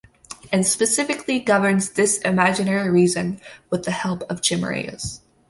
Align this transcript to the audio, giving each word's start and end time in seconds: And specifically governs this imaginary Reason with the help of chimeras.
And 0.51 0.65
specifically 0.65 1.37
governs 1.39 1.91
this 1.91 2.17
imaginary 2.21 2.89
Reason 2.89 3.39
with 3.69 3.83
the 3.83 3.91
help 3.91 4.23
of 4.31 4.41
chimeras. 4.41 5.21